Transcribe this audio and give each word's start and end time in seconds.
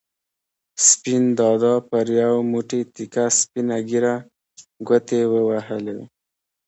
سپین 0.87 1.23
دادا 1.39 1.73
پر 1.89 2.07
یو 2.21 2.35
موټی 2.51 2.81
تکه 2.93 3.25
سپینه 3.39 3.77
ږېره 3.87 4.15
ګوتې 4.87 5.21
ووهلې. 5.31 5.99